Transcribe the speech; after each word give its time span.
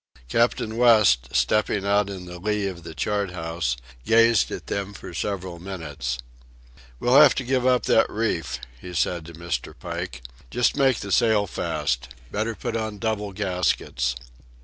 Captain 0.29 0.77
West, 0.77 1.29
stepping 1.31 1.85
out 1.85 2.09
in 2.09 2.25
the 2.25 2.39
lee 2.39 2.65
of 2.65 2.81
the 2.81 2.95
chart 2.95 3.29
house, 3.33 3.77
gazed 4.03 4.49
at 4.49 4.65
them 4.65 4.93
for 4.95 5.13
several 5.13 5.59
minutes. 5.59 6.17
"We'll 6.99 7.21
have 7.21 7.35
to 7.35 7.43
give 7.43 7.67
up 7.67 7.83
that 7.83 8.09
reef," 8.09 8.57
he 8.79 8.95
said 8.95 9.27
to 9.27 9.33
Mr. 9.33 9.77
Pike. 9.77 10.23
"Just 10.49 10.75
make 10.75 11.01
the 11.01 11.11
sail 11.11 11.45
fast. 11.45 12.09
Better 12.31 12.55
put 12.55 12.75
on 12.75 12.97
double 12.97 13.31
gaskets." 13.31 14.15